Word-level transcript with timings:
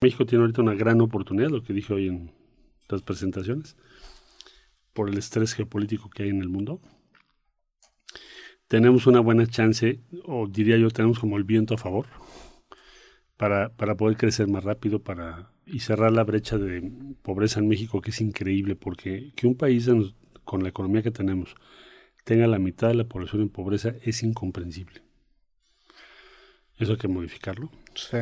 México 0.00 0.26
tiene 0.26 0.42
ahorita 0.42 0.62
una 0.62 0.74
gran 0.74 1.00
oportunidad, 1.00 1.50
lo 1.50 1.62
que 1.62 1.72
dije 1.72 1.92
hoy 1.92 2.06
en 2.06 2.30
las 2.88 3.02
presentaciones, 3.02 3.76
por 4.92 5.08
el 5.08 5.18
estrés 5.18 5.54
geopolítico 5.54 6.08
que 6.08 6.22
hay 6.22 6.28
en 6.28 6.40
el 6.40 6.48
mundo. 6.48 6.80
Tenemos 8.68 9.06
una 9.08 9.20
buena 9.20 9.46
chance, 9.46 10.00
o 10.24 10.46
diría 10.46 10.76
yo, 10.76 10.90
tenemos 10.90 11.18
como 11.18 11.36
el 11.36 11.44
viento 11.44 11.74
a 11.74 11.78
favor, 11.78 12.06
para, 13.36 13.70
para 13.70 13.96
poder 13.96 14.16
crecer 14.16 14.46
más 14.46 14.62
rápido 14.62 15.02
para, 15.02 15.50
y 15.66 15.80
cerrar 15.80 16.12
la 16.12 16.24
brecha 16.24 16.58
de 16.58 16.92
pobreza 17.22 17.58
en 17.58 17.68
México, 17.68 18.00
que 18.00 18.10
es 18.10 18.20
increíble, 18.20 18.76
porque 18.76 19.32
que 19.34 19.48
un 19.48 19.56
país 19.56 19.88
con 20.44 20.62
la 20.62 20.68
economía 20.68 21.02
que 21.02 21.10
tenemos 21.10 21.56
tenga 22.24 22.46
la 22.46 22.58
mitad 22.58 22.88
de 22.88 22.94
la 22.94 23.04
población 23.04 23.42
en 23.42 23.48
pobreza 23.48 23.94
es 24.02 24.22
incomprensible. 24.22 25.02
Eso 26.76 26.92
hay 26.92 26.98
que 26.98 27.08
modificarlo. 27.08 27.70
Sí. 27.94 28.18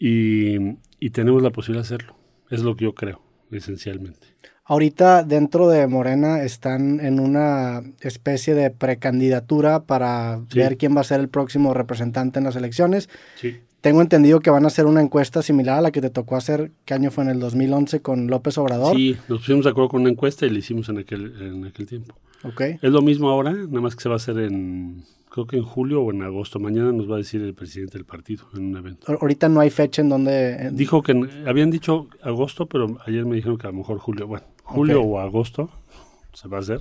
Y, 0.00 1.10
tenemos 1.10 1.42
la 1.42 1.50
posibilidad 1.50 1.82
de 1.86 1.94
hacerlo. 1.94 2.16
Es 2.48 2.62
lo 2.62 2.74
que 2.74 2.84
yo 2.84 2.94
creo, 2.94 3.20
esencialmente. 3.50 4.28
Ahorita 4.64 5.24
dentro 5.24 5.68
de 5.68 5.86
Morena 5.86 6.42
están 6.42 7.00
en 7.00 7.20
una 7.20 7.82
especie 8.00 8.54
de 8.54 8.70
precandidatura 8.70 9.84
para 9.84 10.40
ver 10.54 10.76
quién 10.76 10.96
va 10.96 11.02
a 11.02 11.04
ser 11.04 11.20
el 11.20 11.28
próximo 11.28 11.74
representante 11.74 12.38
en 12.38 12.44
las 12.44 12.56
elecciones. 12.56 13.08
Sí. 13.36 13.58
Tengo 13.80 14.00
entendido 14.00 14.40
que 14.40 14.50
van 14.50 14.64
a 14.64 14.68
hacer 14.68 14.86
una 14.86 15.00
encuesta 15.00 15.42
similar 15.42 15.78
a 15.78 15.80
la 15.80 15.90
que 15.90 16.00
te 16.00 16.10
tocó 16.10 16.36
hacer, 16.36 16.70
¿qué 16.84 16.94
año 16.94 17.10
fue? 17.10 17.24
En 17.24 17.30
el 17.30 17.40
2011 17.40 18.00
con 18.00 18.26
López 18.26 18.58
Obrador. 18.58 18.94
Sí, 18.94 19.16
nos 19.28 19.40
pusimos 19.40 19.64
de 19.64 19.70
acuerdo 19.70 19.88
con 19.88 20.02
una 20.02 20.10
encuesta 20.10 20.46
y 20.46 20.50
la 20.50 20.58
hicimos 20.58 20.88
en 20.88 20.98
aquel, 20.98 21.34
en 21.40 21.64
aquel 21.64 21.86
tiempo. 21.86 22.14
Ok. 22.44 22.60
Es 22.60 22.90
lo 22.90 23.02
mismo 23.02 23.28
ahora, 23.28 23.52
nada 23.52 23.80
más 23.80 23.96
que 23.96 24.02
se 24.02 24.08
va 24.08 24.16
a 24.16 24.16
hacer 24.16 24.38
en, 24.38 25.02
creo 25.30 25.46
que 25.46 25.56
en 25.56 25.62
julio 25.62 26.02
o 26.02 26.10
en 26.10 26.22
agosto. 26.22 26.58
Mañana 26.58 26.92
nos 26.92 27.10
va 27.10 27.14
a 27.14 27.18
decir 27.18 27.40
el 27.40 27.54
presidente 27.54 27.96
del 27.96 28.04
partido 28.04 28.46
en 28.54 28.66
un 28.66 28.76
evento. 28.76 29.12
Ahorita 29.20 29.48
no 29.48 29.60
hay 29.60 29.70
fecha 29.70 30.02
en 30.02 30.08
donde... 30.08 30.70
Dijo 30.72 31.02
que 31.02 31.12
habían 31.46 31.70
dicho 31.70 32.08
agosto, 32.22 32.66
pero 32.66 32.98
ayer 33.06 33.24
me 33.24 33.36
dijeron 33.36 33.56
que 33.56 33.66
a 33.66 33.70
lo 33.70 33.78
mejor 33.78 33.98
julio. 33.98 34.26
Bueno, 34.26 34.46
julio 34.64 35.02
o 35.02 35.18
agosto 35.18 35.70
se 36.34 36.48
va 36.48 36.58
a 36.58 36.60
hacer. 36.60 36.80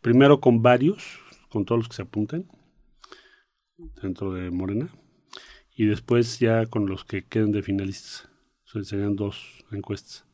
Primero 0.00 0.40
con 0.40 0.62
varios, 0.62 1.18
con 1.50 1.64
todos 1.64 1.80
los 1.80 1.88
que 1.88 1.96
se 1.96 2.02
apunten 2.02 2.48
dentro 4.00 4.32
de 4.32 4.50
Morena 4.50 4.88
y 5.74 5.86
después 5.86 6.38
ya 6.38 6.66
con 6.66 6.86
los 6.86 7.04
que 7.04 7.24
queden 7.24 7.52
de 7.52 7.62
finalistas. 7.62 8.28
serían 8.64 9.16
dos 9.16 9.64
encuestas. 9.72 10.25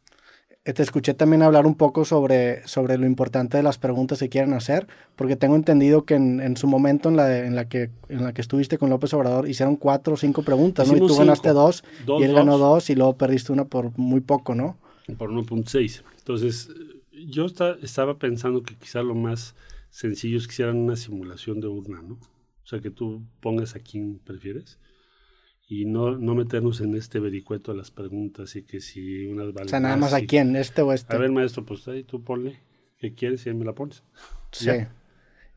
Eh, 0.64 0.72
te 0.74 0.82
escuché 0.84 1.12
también 1.12 1.42
hablar 1.42 1.66
un 1.66 1.74
poco 1.74 2.04
sobre, 2.04 2.66
sobre 2.68 2.96
lo 2.96 3.04
importante 3.04 3.56
de 3.56 3.64
las 3.64 3.78
preguntas 3.78 4.20
que 4.20 4.28
quieren 4.28 4.52
hacer, 4.52 4.86
porque 5.16 5.34
tengo 5.34 5.56
entendido 5.56 6.04
que 6.04 6.14
en, 6.14 6.56
su 6.56 6.68
momento 6.68 7.08
en 7.08 7.16
la, 7.16 7.44
en, 7.44 7.56
la 7.56 7.68
que, 7.68 7.90
en 8.08 8.22
la 8.22 8.32
que 8.32 8.42
estuviste 8.42 8.78
con 8.78 8.88
López 8.88 9.12
Obrador 9.12 9.48
hicieron 9.48 9.74
cuatro 9.74 10.14
o 10.14 10.16
cinco 10.16 10.44
preguntas, 10.44 10.86
¿no? 10.86 10.96
Y 10.96 11.00
tú 11.00 11.16
ganaste 11.16 11.48
dos, 11.48 11.82
y 12.06 12.22
él 12.22 12.32
ganó 12.32 12.58
dos 12.58 12.90
y 12.90 12.94
luego 12.94 13.16
perdiste 13.16 13.52
una 13.52 13.64
por 13.64 13.98
muy 13.98 14.20
poco, 14.20 14.54
¿no? 14.54 14.78
Por 15.18 15.30
1.6. 15.30 16.02
Entonces, 16.18 16.70
yo 17.10 17.46
estaba 17.46 18.18
pensando 18.18 18.62
que 18.62 18.76
quizá 18.76 19.02
lo 19.02 19.16
más 19.16 19.56
sencillo 19.90 20.38
es 20.38 20.46
que 20.46 20.52
hicieran 20.52 20.76
una 20.76 20.94
simulación 20.94 21.60
de 21.60 21.66
urna, 21.66 22.02
¿no? 22.02 22.14
O 22.14 22.66
sea, 22.66 22.78
que 22.78 22.90
tú 22.90 23.24
pongas 23.40 23.74
a 23.74 23.80
quién 23.80 24.20
prefieres 24.20 24.78
y 25.72 25.86
no, 25.86 26.18
no 26.18 26.34
meternos 26.34 26.82
en 26.82 26.94
este 26.94 27.18
vericueto 27.18 27.72
de 27.72 27.78
las 27.78 27.90
preguntas 27.90 28.54
y 28.56 28.62
que 28.62 28.82
si 28.82 29.24
unas 29.24 29.54
O 29.58 29.68
sea, 29.68 29.80
nada 29.80 29.96
más 29.96 30.12
a 30.12 30.20
quién, 30.20 30.54
este 30.54 30.82
o 30.82 30.92
este. 30.92 31.16
A 31.16 31.18
ver, 31.18 31.32
maestro, 31.32 31.64
pues 31.64 31.88
ahí 31.88 32.04
tú 32.04 32.22
ponle 32.22 32.60
qué 32.98 33.14
quieres 33.14 33.46
y 33.46 33.48
ahí 33.48 33.54
me 33.54 33.64
la 33.64 33.72
pones. 33.72 34.04
Sí. 34.50 34.68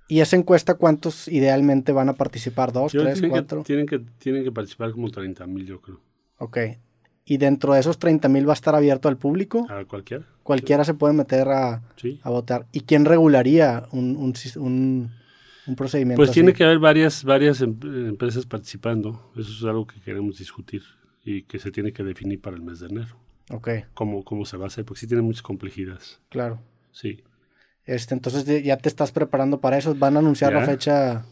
¿Y 0.08 0.22
esa 0.22 0.38
encuesta 0.38 0.76
cuántos 0.76 1.28
idealmente 1.28 1.92
van 1.92 2.08
a 2.08 2.14
participar? 2.14 2.72
¿Dos, 2.72 2.94
tres, 2.94 3.22
cuatro? 3.28 3.64
tienen, 3.64 3.88
que, 3.88 4.00
tienen 4.18 4.46
que 4.46 4.54
participar 4.54 4.94
como 4.94 5.12
30 5.12 5.46
mil, 5.48 5.66
yo 5.66 5.82
creo. 5.82 6.00
Ok. 6.38 6.60
¿Y 7.26 7.36
dentro 7.36 7.74
de 7.74 7.82
esos 7.82 8.00
30 8.00 8.30
mil 8.30 8.48
va 8.48 8.54
a 8.54 8.56
estar 8.56 8.74
abierto 8.74 9.10
al 9.10 9.18
público? 9.18 9.68
A 9.70 9.84
cualquiera. 9.84 10.26
Cualquiera 10.44 10.86
se 10.86 10.94
puede 10.94 11.14
meter 11.14 11.50
a, 11.50 11.84
a 12.22 12.30
votar. 12.30 12.68
¿Y 12.72 12.82
quién 12.82 13.04
regularía 13.04 13.84
un, 13.92 14.16
un, 14.16 14.34
un 14.64 15.12
un 15.68 15.76
procedimiento. 15.76 16.20
Pues 16.20 16.32
tiene 16.32 16.54
que 16.54 16.64
haber 16.64 16.80
varias, 16.80 17.24
varias 17.24 17.62
em, 17.62 17.78
empresas 18.08 18.46
participando. 18.46 19.32
Eso 19.36 19.52
es 19.52 19.64
algo 19.64 19.88
que 19.88 20.00
queremos 20.00 20.38
discutir 20.38 20.84
y 21.24 21.44
que 21.44 21.60
se 21.60 21.72
tiene 21.72 21.92
que 21.92 22.04
definir 22.04 22.42
para 22.42 22.56
el 22.56 22.62
mes 22.62 22.80
de 22.80 22.88
enero. 22.88 23.18
Ok. 23.50 23.70
Cómo, 23.94 24.24
cómo 24.24 24.46
se 24.46 24.58
va 24.58 24.66
a 24.66 24.68
hacer, 24.68 24.86
porque 24.86 25.02
sí 25.02 25.08
tiene 25.08 25.24
muchas 25.24 25.42
complejidades. 25.42 26.20
Claro. 26.30 26.62
Sí. 26.92 27.24
Este, 27.86 28.16
entonces 28.16 28.64
ya 28.64 28.78
te 28.78 28.90
estás 28.90 29.12
preparando 29.12 29.60
para 29.60 29.78
eso. 29.78 29.94
¿Van 29.96 30.16
a 30.16 30.20
anunciar 30.20 30.54
la 30.54 30.66
fecha? 30.66 31.26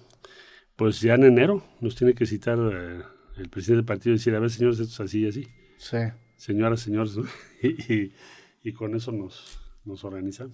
Pues 0.76 1.02
ya 1.02 1.16
en 1.16 1.24
enero 1.24 1.64
nos 1.82 1.96
tiene 1.96 2.14
que 2.14 2.26
citar 2.26 2.58
eh, 2.60 3.02
el 3.38 3.50
presidente 3.50 3.78
del 3.78 3.86
partido 3.86 4.14
y 4.14 4.18
decir, 4.18 4.36
a 4.36 4.40
ver, 4.40 4.50
señores, 4.50 4.80
esto 4.80 4.94
es 4.94 5.00
así 5.00 5.22
y 5.22 5.28
así. 5.28 5.48
Sí. 5.78 5.98
Señoras, 6.38 6.82
señores, 6.82 7.18
y, 7.62 8.12
y, 8.64 8.74
con 8.74 8.96
eso 8.96 9.12
nos, 9.12 9.60
nos 9.86 10.04
organizamos. 10.04 10.52